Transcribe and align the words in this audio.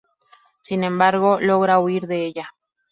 Sin 0.61 0.83
embargo, 0.83 1.39
logra 1.39 1.77
huir 1.77 2.07
de 2.07 2.25
ella. 2.25 2.55